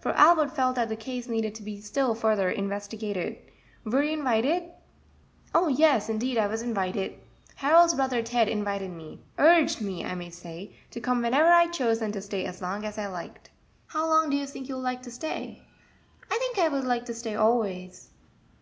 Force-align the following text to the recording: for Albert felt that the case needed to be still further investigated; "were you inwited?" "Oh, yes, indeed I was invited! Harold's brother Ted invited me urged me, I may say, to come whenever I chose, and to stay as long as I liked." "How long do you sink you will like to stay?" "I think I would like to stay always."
for 0.00 0.12
Albert 0.12 0.56
felt 0.56 0.74
that 0.74 0.88
the 0.88 0.96
case 0.96 1.28
needed 1.28 1.54
to 1.54 1.62
be 1.62 1.78
still 1.82 2.14
further 2.14 2.48
investigated; 2.50 3.36
"were 3.84 4.02
you 4.02 4.12
inwited?" 4.12 4.70
"Oh, 5.54 5.68
yes, 5.68 6.08
indeed 6.08 6.38
I 6.38 6.46
was 6.46 6.62
invited! 6.62 7.12
Harold's 7.56 7.92
brother 7.92 8.22
Ted 8.22 8.48
invited 8.48 8.90
me 8.90 9.20
urged 9.36 9.82
me, 9.82 10.02
I 10.02 10.14
may 10.14 10.30
say, 10.30 10.74
to 10.92 10.98
come 11.00 11.20
whenever 11.20 11.50
I 11.50 11.66
chose, 11.66 12.00
and 12.00 12.14
to 12.14 12.22
stay 12.22 12.46
as 12.46 12.62
long 12.62 12.86
as 12.86 12.96
I 12.96 13.06
liked." 13.08 13.50
"How 13.88 14.06
long 14.08 14.30
do 14.30 14.38
you 14.38 14.46
sink 14.46 14.66
you 14.66 14.76
will 14.76 14.82
like 14.82 15.02
to 15.02 15.10
stay?" 15.10 15.60
"I 16.32 16.38
think 16.38 16.58
I 16.58 16.70
would 16.70 16.84
like 16.84 17.04
to 17.04 17.14
stay 17.14 17.34
always." 17.36 18.08